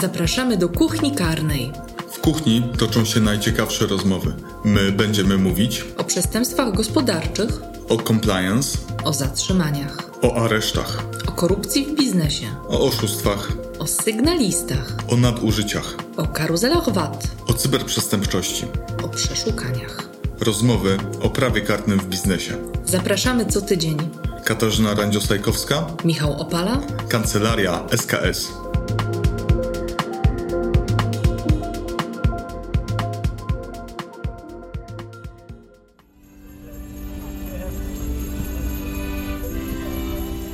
[0.00, 1.72] Zapraszamy do kuchni karnej.
[2.10, 4.32] W kuchni toczą się najciekawsze rozmowy.
[4.64, 11.94] My będziemy mówić O przestępstwach gospodarczych, o compliance, o zatrzymaniach, o aresztach, o korupcji w
[11.94, 18.64] biznesie, o oszustwach, o sygnalistach, o nadużyciach, o karuzelach VAT, o cyberprzestępczości.
[19.04, 20.08] o przeszukaniach.
[20.40, 22.56] Rozmowy o prawie kartnym w biznesie.
[22.86, 23.96] Zapraszamy co tydzień.
[24.44, 28.48] Katarzyna Randziostajkowska, Michał Opala, Kancelaria SKS.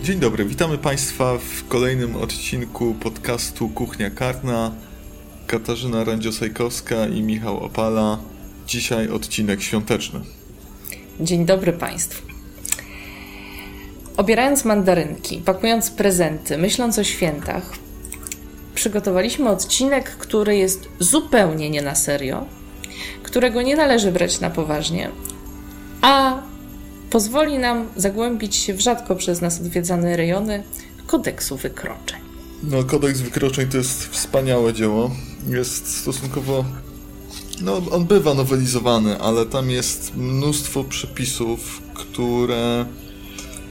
[0.07, 4.73] Dzień dobry, witamy Państwa w kolejnym odcinku podcastu Kuchnia Karna.
[5.47, 8.19] Katarzyna Randziosajkowska i Michał Opala.
[8.67, 10.21] Dzisiaj odcinek świąteczny.
[11.21, 12.27] Dzień dobry Państwu.
[14.17, 17.73] Obierając mandarynki, pakując prezenty, myśląc o świętach,
[18.75, 22.45] przygotowaliśmy odcinek, który jest zupełnie nie na serio,
[23.23, 25.11] którego nie należy brać na poważnie,
[26.03, 26.43] a
[27.17, 30.63] pozwoli nam zagłębić się w rzadko przez nas odwiedzane rejony
[31.07, 32.21] kodeksu wykroczeń.
[32.63, 35.11] No, kodeks wykroczeń to jest wspaniałe dzieło.
[35.49, 36.65] Jest stosunkowo.
[37.61, 42.87] No, on bywa nowelizowany, ale tam jest mnóstwo przepisów, które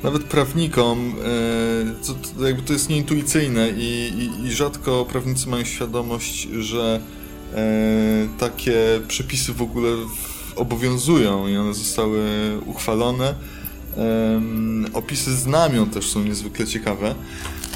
[0.04, 5.66] nawet prawnikom, e, to, to jakby to jest nieintuicyjne i, i, i rzadko prawnicy mają
[5.66, 7.00] świadomość, że
[7.56, 8.76] e, takie
[9.08, 9.90] przepisy w ogóle
[10.56, 12.22] obowiązują i one zostały
[12.66, 13.36] uchwalone.
[13.98, 17.16] Em, opisy znamion też są niezwykle ciekawe,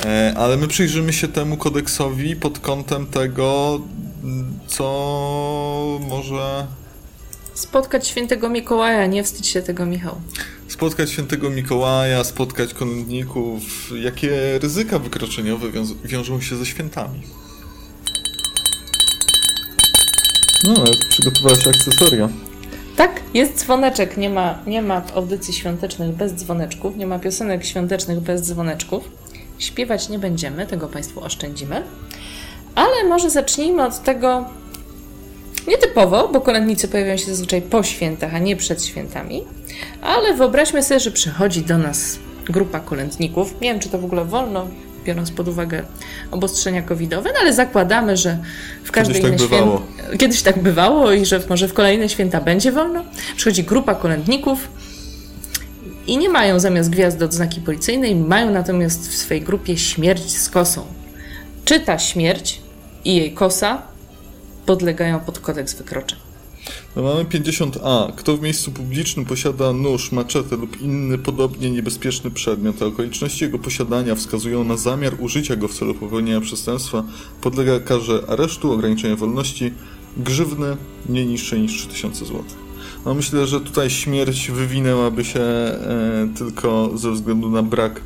[0.06, 3.80] e, ale my przyjrzymy się temu kodeksowi pod kątem tego,
[4.68, 6.68] co może
[7.54, 10.16] Spotkać świętego Mikołaja, nie wstydź się tego, Michał.
[10.68, 13.62] spotkać świętego Mikołaja, spotkać kolędników,
[14.04, 17.20] jakie ryzyka wykroczeniowe wiąz- wiążą się ze świętami.
[20.64, 22.30] No, nawet przygotowałaś akcesoria.
[23.00, 24.18] Tak, jest dzwoneczek.
[24.18, 29.12] Nie ma, nie ma audycji świątecznych bez dzwoneczków, nie ma piosenek świątecznych bez dzwoneczków.
[29.60, 31.84] Śpiewać nie będziemy, tego Państwu oszczędzimy.
[32.76, 34.46] Ale może zacznijmy od tego
[35.68, 39.44] nietypowo, bo kolędnicy pojawiają się zazwyczaj po świętach, a nie przed świętami.
[40.02, 43.62] Ale wyobraźmy sobie, że przychodzi do nas grupa kolędników.
[43.62, 44.68] Nie wiem, czy to w ogóle wolno,
[45.10, 45.84] biorąc pod uwagę
[46.32, 48.38] obostrzenia covidowe, no ale zakładamy, że
[48.84, 49.78] w każdej Kiedyś tak bywało.
[50.12, 53.04] świę- Kiedyś tak bywało i że może w kolejne święta będzie wolno.
[53.36, 54.68] Przychodzi grupa kolędników
[56.08, 60.86] i nie mają zamiast gwiazdy odznaki policyjnej, mają natomiast w swojej grupie śmierć z kosą.
[61.66, 62.62] Czy ta śmierć
[63.06, 63.82] i jej kosa
[64.66, 66.20] podlegają pod kodeks wykroczeń?
[66.96, 68.16] No mamy 50a.
[68.16, 73.60] Kto w miejscu publicznym posiada nóż, maczetę lub inny podobnie niebezpieczny przedmiot, a okoliczności jego
[73.60, 77.04] posiadania wskazują na zamiar użycia go w celu popełnienia przestępstwa,
[77.42, 79.74] podlega karze aresztu, ograniczenia wolności,
[80.18, 80.78] grzywny
[81.10, 82.44] nie niższej niż 3000 zł.
[83.06, 85.78] No myślę, że tutaj śmierć wywinęłaby się e,
[86.38, 88.02] tylko ze względu na brak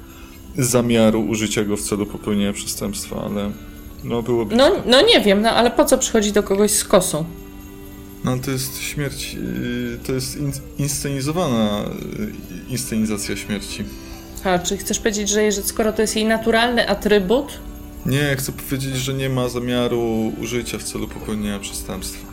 [0.58, 3.52] zamiaru użycia go w celu popełnienia przestępstwa, ale
[4.04, 4.56] no byłoby...
[4.56, 7.26] No, no nie wiem, no ale po co przychodzi do kogoś z kosą?
[8.24, 11.84] No to jest śmierć, yy, to jest in, inscenizowana
[12.20, 12.32] yy,
[12.70, 13.84] inscenizacja śmierci.
[14.44, 17.60] A czy chcesz powiedzieć, że skoro to jest jej naturalny atrybut,
[18.06, 22.28] Nie, chcę powiedzieć, że nie ma zamiaru użycia w celu popełnienia przestępstwa.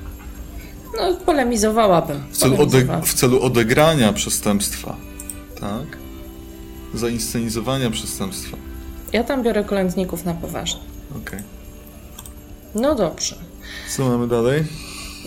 [0.99, 2.23] no polemizowałabym.
[2.33, 4.97] W celu, ode, w celu odegrania przestępstwa,
[5.61, 5.99] tak?
[6.95, 8.57] Zainscenizowania przestępstwa.
[9.13, 10.81] Ja tam biorę kolędników na poważnie.
[11.17, 11.41] Okej.
[12.75, 13.37] No dobrze.
[13.97, 14.65] Co mamy dalej?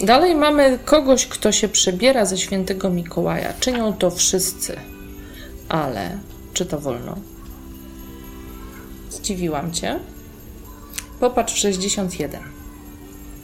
[0.01, 3.53] Dalej mamy kogoś, kto się przebiera ze świętego Mikołaja.
[3.59, 4.75] Czynią to wszyscy.
[5.69, 6.17] Ale
[6.53, 7.15] czy to wolno?
[9.09, 9.99] Zdziwiłam cię.
[11.19, 12.41] Popatrz 61.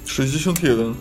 [0.05, 0.95] 61.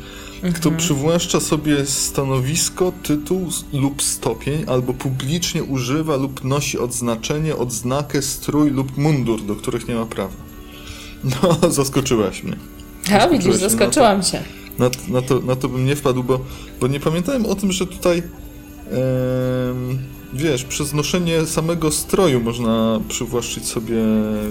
[0.55, 8.71] Kto przywłaszcza sobie stanowisko, tytuł lub stopień, albo publicznie używa lub nosi odznaczenie, odznakę, strój
[8.71, 10.35] lub mundur, do których nie ma prawa.
[11.25, 12.57] No, zaskoczyłaś mnie.
[13.21, 14.43] A widzisz, się, no to- zaskoczyłam się.
[14.79, 16.41] Na, na, to, na to bym nie wpadł, bo,
[16.81, 18.23] bo nie pamiętałem o tym, że tutaj
[20.33, 23.97] wiesz, przez noszenie samego stroju można przywłaszczyć sobie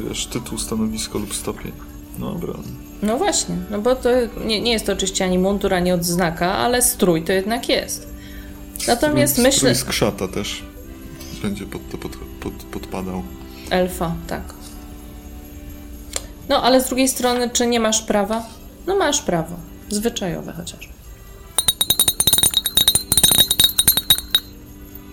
[0.08, 1.72] wiesz, tytuł, stanowisko lub stopień.
[2.20, 2.54] No dobra.
[3.02, 4.10] No właśnie, no bo to
[4.46, 8.08] nie, nie jest to oczywiście ani mundur, ani odznaka, ale strój to jednak jest.
[8.88, 9.76] Natomiast strój, myślę...
[9.76, 10.64] Strój z krzata też
[11.42, 13.24] będzie pod to pod, pod, podpadał.
[13.70, 14.54] Elfa, tak.
[16.50, 18.46] No, ale z drugiej strony, czy nie masz prawa?
[18.88, 19.56] No masz prawo.
[19.90, 20.90] Zwyczajowe chociaż.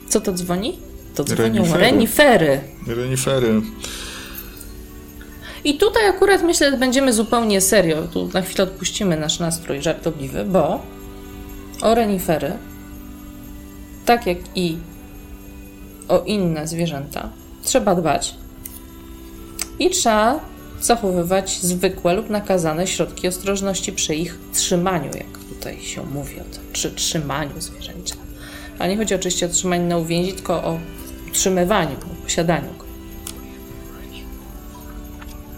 [0.08, 0.78] Co to dzwoni?
[1.14, 1.80] To dzwonią Renifery.
[1.80, 2.60] renifery.
[2.86, 3.62] Renifery.
[5.64, 8.02] I tutaj akurat myślę, że będziemy zupełnie serio.
[8.12, 10.82] Tu na chwilę odpuścimy nasz nastrój żartobliwy, bo
[11.82, 12.52] o renifery,
[14.04, 14.76] tak jak i
[16.08, 17.30] o inne zwierzęta,
[17.62, 18.34] trzeba dbać
[19.78, 20.40] i trzeba
[20.84, 26.62] zachowywać zwykłe lub nakazane środki ostrożności przy ich trzymaniu, jak tutaj się mówi o tym,
[26.72, 28.14] przy trzymaniu zwierzęcia.
[28.78, 30.78] Ale nie chodzi oczywiście o trzymanie na uwięzi, tylko o
[31.28, 32.84] utrzymywaniu, o posiadaniu go.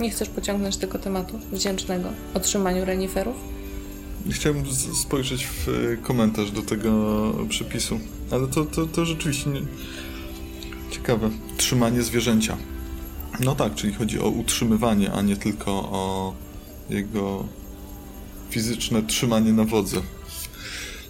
[0.00, 3.37] Nie chcesz pociągnąć tego tematu wdzięcznego o trzymaniu reniferów?
[4.31, 6.90] Chciałem z- spojrzeć w e, komentarz do tego
[7.49, 8.00] przepisu,
[8.31, 9.61] ale to, to, to rzeczywiście nie...
[10.90, 11.31] ciekawe.
[11.56, 12.56] Trzymanie zwierzęcia.
[13.40, 16.34] No tak, czyli chodzi o utrzymywanie, a nie tylko o
[16.90, 17.44] jego
[18.50, 19.96] fizyczne trzymanie na wodze.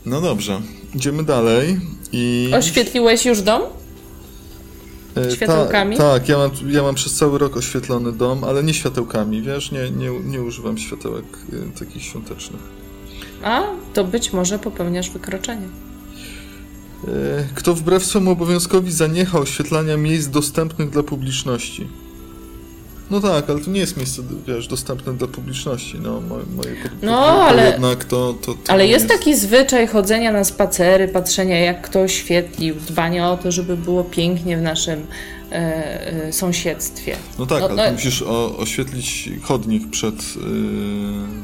[0.07, 0.61] No dobrze,
[0.95, 1.81] idziemy dalej
[2.13, 2.51] i...
[2.55, 3.63] Oświetliłeś już dom?
[5.17, 5.97] E, Światełkami?
[5.97, 9.73] Ta, tak, ja mam, ja mam przez cały rok oświetlony dom, ale nie światełkami, wiesz,
[9.73, 12.63] nie, nie, nie używam światełek e, takich świątecznych.
[13.43, 13.63] A,
[13.95, 15.67] to być może popełniasz wykroczenie.
[17.09, 17.09] E,
[17.55, 21.89] Kto wbrew swemu obowiązkowi zaniecha oświetlania miejsc dostępnych dla publiczności?
[23.11, 27.03] No tak, ale to nie jest miejsce, wiesz, dostępne dla publiczności, no, moje, moje pod,
[27.03, 31.83] No, ale- jednak to, to, to Ale jest taki zwyczaj chodzenia na spacery, patrzenia jak
[31.83, 35.07] kto oświetlił, dbania o to, żeby było pięknie w naszym
[35.53, 35.55] e,
[36.27, 37.17] e, sąsiedztwie.
[37.39, 40.43] No tak, no, ale no- musisz o, oświetlić chodnik przed, yy,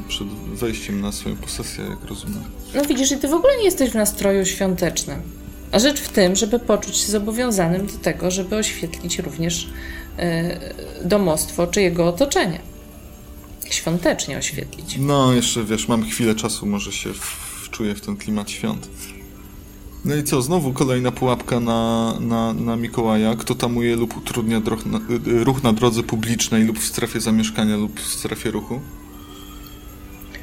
[0.07, 2.43] przed wejściem na swoją posesję, jak rozumiem.
[2.75, 5.21] No widzisz, i ty w ogóle nie jesteś w nastroju świątecznym.
[5.71, 9.67] A rzecz w tym, żeby poczuć się zobowiązanym do tego, żeby oświetlić również e,
[11.05, 12.59] domostwo czy jego otoczenie.
[13.69, 14.97] Świątecznie oświetlić.
[14.99, 17.09] No, jeszcze wiesz, mam chwilę czasu, może się
[17.63, 18.89] wczuję w ten klimat świąt.
[20.05, 23.35] No i co, znowu kolejna pułapka na, na, na Mikołaja.
[23.35, 27.77] Kto tamuje lub utrudnia droch na, y, ruch na drodze publicznej lub w strefie zamieszkania
[27.77, 28.81] lub w strefie ruchu?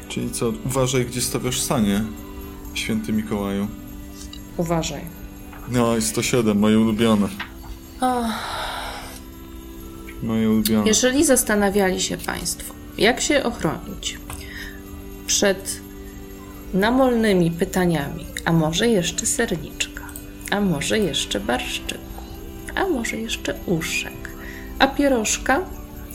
[0.09, 2.05] Czyli co, uważaj, gdzie stawiasz sanie,
[2.75, 3.69] święty Mikołaju.
[4.57, 5.01] Uważaj.
[5.69, 7.29] No i 107, moje ulubione.
[10.23, 10.87] Moje ulubione.
[10.87, 14.19] Jeżeli zastanawiali się Państwo, jak się ochronić
[15.27, 15.81] przed
[16.75, 20.03] namolnymi pytaniami, a może jeszcze serniczka,
[20.51, 22.01] a może jeszcze barszczyku,
[22.75, 24.31] a może jeszcze uszek,
[24.79, 25.61] a pierożka,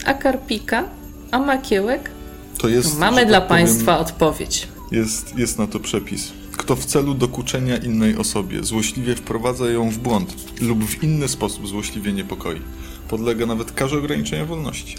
[0.05, 0.83] a karpika,
[1.31, 2.11] a makiełek,
[2.57, 4.67] To jest, to mamy dla tak powiem, Państwa odpowiedź.
[4.91, 6.31] Jest, jest na to przepis.
[6.57, 11.67] Kto w celu dokuczenia innej osobie złośliwie wprowadza ją w błąd lub w inny sposób
[11.67, 12.61] złośliwie niepokoi,
[13.09, 14.97] podlega nawet karze ograniczenia wolności.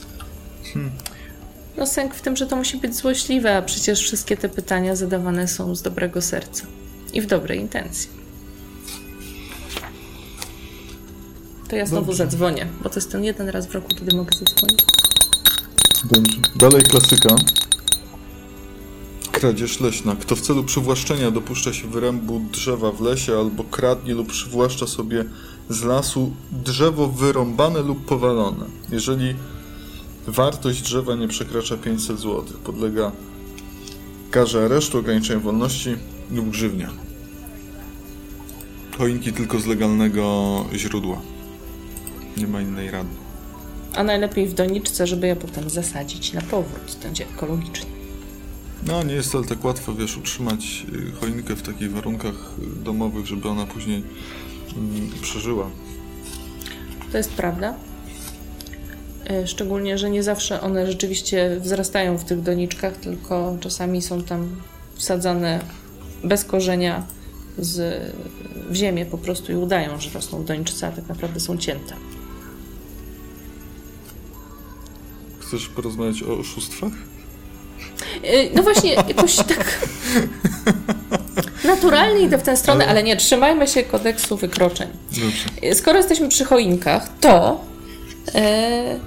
[1.76, 5.48] No sęk w tym, że to musi być złośliwe, a przecież wszystkie te pytania zadawane
[5.48, 6.66] są z dobrego serca
[7.12, 8.10] i w dobrej intencji.
[11.68, 12.24] To ja znowu Dobrze.
[12.24, 14.84] zadzwonię, bo to jest ten jeden raz w roku, kiedy mogę zadzwonić.
[16.04, 16.38] Dobrze.
[16.56, 17.36] Dalej klasyka.
[19.32, 20.16] Kradzież leśna.
[20.16, 25.24] Kto w celu przywłaszczenia dopuszcza się wyrębu drzewa w lesie albo kradnie lub przywłaszcza sobie
[25.70, 28.66] z lasu drzewo wyrąbane lub powalone.
[28.90, 29.34] Jeżeli
[30.26, 33.12] wartość drzewa nie przekracza 500 zł, podlega
[34.30, 35.96] karze aresztu, ograniczenia wolności
[36.30, 36.90] lub grzywnia.
[38.98, 41.20] Choinki tylko z legalnego źródła.
[42.36, 43.08] Nie ma innej rady.
[43.94, 46.98] A najlepiej w doniczce, żeby je potem zasadzić na powrót.
[47.02, 47.96] Będzie ekologicznie.
[48.86, 53.26] No, nie jest ale tak łatwo, wiesz, utrzymać y, choinkę w takich warunkach y, domowych,
[53.26, 54.02] żeby ona później
[55.22, 55.70] przeżyła.
[57.12, 57.74] To jest prawda.
[59.30, 64.48] E, Szczególnie, że nie zawsze one rzeczywiście wzrastają w tych doniczkach, tylko czasami są tam
[64.94, 65.60] wsadzane
[66.24, 67.06] bez korzenia
[67.58, 68.02] z,
[68.70, 71.94] w ziemię po prostu i udają, że rosną w doniczce, a tak naprawdę są cięte.
[75.40, 76.92] Chcesz porozmawiać o oszustwach?
[78.22, 79.88] E, No właśnie, jakoś tak
[81.66, 84.88] naturalnie idę w tę stronę, ale nie, trzymajmy się kodeksu wykroczeń.
[85.10, 85.74] Dobrze.
[85.74, 87.60] Skoro jesteśmy przy choinkach, to
[88.34, 89.00] e,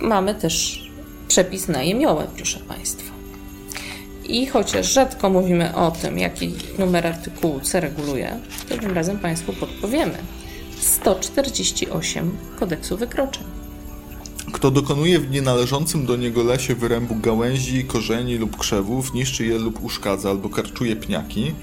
[0.00, 0.86] mamy też
[1.28, 3.12] przepis na jemiołę, proszę Państwa.
[4.24, 8.36] I chociaż rzadko mówimy o tym, jaki numer artykułu C reguluje,
[8.68, 10.18] to tym razem Państwu podpowiemy.
[10.80, 13.44] 148 kodeksu wykroczeń.
[14.52, 19.84] Kto dokonuje w nienależącym do niego lesie wyrębu gałęzi, korzeni lub krzewów, niszczy je lub
[19.84, 21.54] uszkadza albo karczuje pniaki,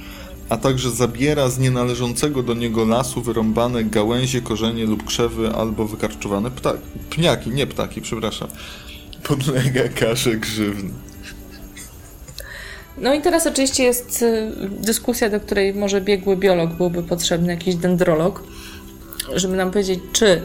[0.50, 6.52] a także zabiera z nienależącego do niego lasu wyrąbane gałęzie, korzenie lub krzewy albo wykarczowane
[6.52, 6.84] ptaki.
[7.10, 8.48] Pniaki, nie ptaki, przepraszam.
[9.24, 10.90] Podlega karze grzywny.
[12.98, 17.76] No i teraz oczywiście jest y, dyskusja, do której może biegły biolog byłby potrzebny, jakiś
[17.76, 18.44] dendrolog,
[19.36, 20.42] żeby nam powiedzieć, czy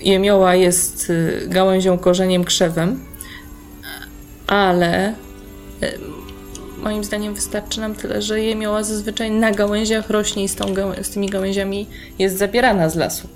[0.00, 3.00] jemioła jest y, gałęzią, korzeniem, krzewem,
[4.46, 5.14] ale
[5.82, 5.92] e,
[6.84, 11.10] moim zdaniem wystarczy nam tyle, że jemioła zazwyczaj na gałęziach rośnie i z, tą z
[11.10, 11.86] tymi gałęziami
[12.18, 13.28] jest zabierana z lasu.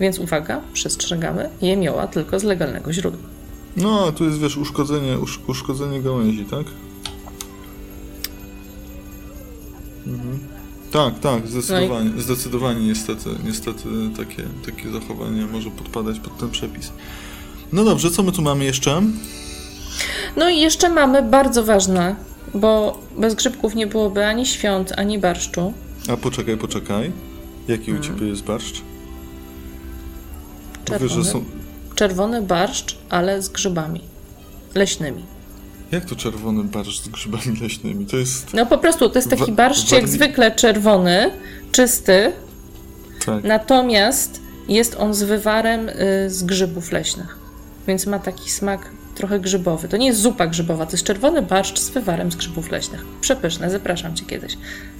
[0.00, 3.28] Więc uwaga, przestrzegamy, jemioła tylko z legalnego źródła.
[3.76, 6.66] No, a tu jest, wiesz, uszkodzenie, usz, uszkodzenie gałęzi, tak?
[10.06, 10.38] Mhm.
[10.90, 16.92] Tak, tak, zdecydowanie, zdecydowanie niestety, niestety takie, takie zachowanie może podpadać pod ten przepis.
[17.72, 19.02] No dobrze, co my tu mamy jeszcze?
[20.36, 22.16] No i jeszcze mamy bardzo ważne,
[22.54, 25.72] bo bez grzybków nie byłoby ani świąt, ani barszczu.
[26.08, 27.12] A poczekaj, poczekaj.
[27.68, 28.82] Jaki u ciebie jest barszcz?
[30.84, 31.24] Czerwony.
[31.24, 31.44] są...
[31.94, 34.00] Czerwony barszcz, ale z grzybami
[34.74, 35.24] leśnymi.
[35.90, 38.06] Jak to czerwony barszcz z grzybami leśnymi?
[38.06, 38.54] To jest...
[38.54, 41.30] No po prostu to jest taki barszcz jak zwykle czerwony,
[41.72, 42.32] czysty,
[43.26, 43.44] Tak.
[43.44, 45.94] natomiast jest on z wywarem y,
[46.30, 47.38] z grzybów leśnych.
[47.86, 49.88] Więc ma taki smak trochę grzybowy.
[49.88, 53.04] To nie jest zupa grzybowa, to jest czerwony barszcz z wywarem z grzybów leśnych.
[53.20, 54.56] Przepyszne, zapraszam cię kiedyś.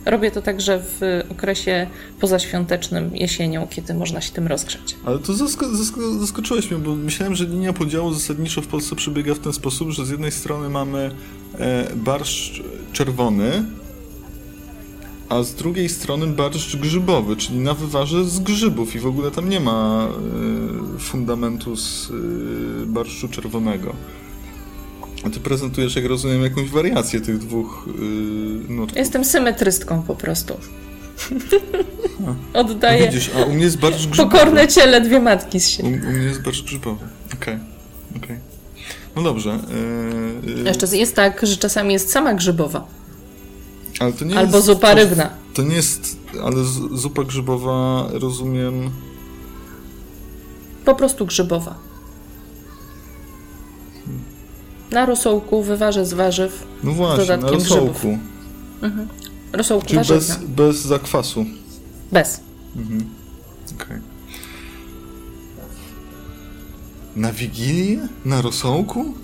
[0.06, 1.86] Robię to także w okresie
[2.20, 4.96] pozaświątecznym, jesienią, kiedy można się tym rozgrzać.
[5.04, 9.34] Ale to zasko zasko zaskoczyłeś mnie, bo myślałem, że linia podziału zasadniczo w Polsce przebiega
[9.34, 11.10] w ten sposób, że z jednej strony mamy
[11.58, 13.64] e, barszcz czerwony,
[15.28, 19.48] a z drugiej strony barszcz grzybowy, czyli na wywarze z grzybów i w ogóle tam
[19.48, 20.08] nie ma
[20.96, 23.94] e, fundamentu z e, barszczu czerwonego.
[25.26, 28.98] A ty prezentujesz, jak rozumiem, jakąś wariację tych dwóch e, nutków.
[28.98, 30.54] Jestem symetrystką po prostu.
[32.54, 34.30] A Oddaję widzisz, a u mnie jest barszcz grzybowy.
[34.38, 36.00] pokorne ciele dwie matki z U, siebie.
[36.08, 37.04] u mnie jest barszcz grzybowy.
[37.34, 37.58] Okej,
[38.16, 38.38] okej.
[39.16, 39.58] No dobrze.
[40.64, 42.86] Jeszcze jest tak, że czasami jest sama grzybowa.
[43.98, 44.04] To
[44.38, 45.30] Albo jest, zupa to, rybna.
[45.54, 48.90] To nie jest, ale z, zupa grzybowa, rozumiem,
[50.84, 51.74] Po prostu grzybowa.
[54.90, 56.66] Na rosołku, wywarze z warzyw.
[56.84, 58.18] no właśnie, na dodatkiem rosołku.
[59.52, 60.48] Rosołku Czyli bez, warzywna.
[60.48, 61.46] bez zakwasu.
[62.12, 62.40] Bez.
[63.74, 63.98] Okej.
[67.16, 68.08] Na Wigilię?
[68.24, 69.14] Na rosołku?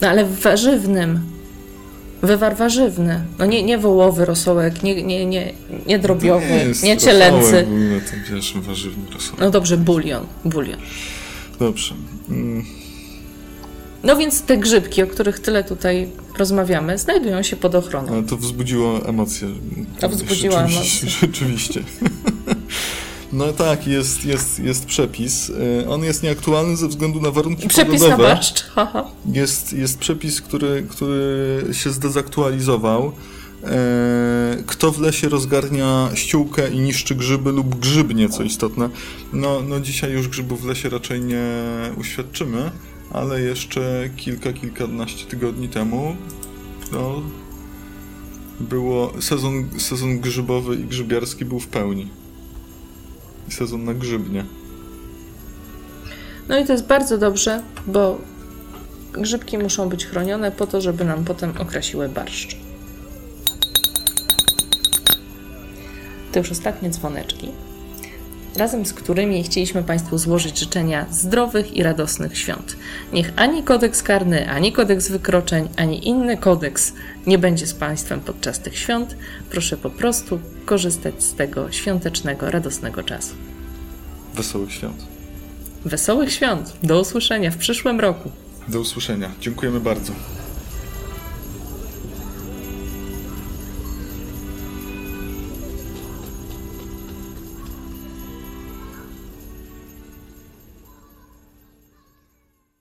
[0.00, 1.20] No ale w warzywnym.
[2.22, 3.20] Wywar warzywny.
[3.38, 5.52] No nie, nie wołowy rosołek, nie, nie, nie,
[5.86, 7.66] nie drobiowy, jest nie, rosołek cielęcy.
[7.66, 9.40] Ogóle to wiesz, warzywny rosołek.
[9.40, 10.26] No dobrze, bulion.
[10.44, 10.78] bulion.
[11.58, 11.94] Dobrze.
[12.28, 12.64] Mm,
[14.04, 18.12] No więc te grzybki, o których tyle tutaj rozmawiamy, znajdują się pod ochroną.
[18.12, 19.48] Ale to wzbudziło emocje.
[20.00, 21.80] To wzbudziło rzeczywiście, Rzeczywiście.
[23.32, 25.50] No tak, jest, jest, jest przepis.
[25.50, 28.22] Y, On jest nieaktualny ze względu na warunki Przepis na pogodowe.
[28.22, 28.62] barszcz.
[28.64, 29.04] Haha.
[29.32, 33.12] Jest, jest przepis, który, który się zdezaktualizował.
[33.64, 38.88] E, Kto w lesie rozgarnia ściółkę i niszczy grzyby lub grzybnie, co istotne.
[39.32, 41.44] No, no dzisiaj już grzybów w lesie raczej nie
[41.96, 42.70] uświadczymy,
[43.10, 46.16] ale jeszcze kilka, kilkanaście tygodni temu
[46.92, 47.22] no,
[48.60, 52.08] było sezon, sezon grzybowy i grzybiarski był w pełni.
[53.48, 54.44] Sezon na grzybnie.
[56.48, 58.18] No i to jest bardzo dobrze, bo
[59.12, 62.56] grzybki muszą być chronione po to, żeby nam potem okrasiły barszcz.
[66.32, 67.48] To już ostatnie dzwoneczki,
[68.56, 72.76] razem z którymi chcieliśmy Państwu złożyć życzenia zdrowych i radosnych świąt.
[73.12, 76.92] Niech ani kodeks karny, ani kodeks wykroczeń, ani inny kodeks
[77.26, 79.16] nie będzie z Państwem podczas tych świąt.
[79.50, 83.34] Proszę po prostu korzystać z tego świątecznego, radosnego czasu.
[84.34, 85.06] Wesołych świąt.
[85.84, 86.72] Wesołych świąt!
[86.82, 88.30] Do usłyszenia w przyszłym roku!
[88.68, 89.30] Do usłyszenia.
[89.40, 90.12] Dziękujemy bardzo.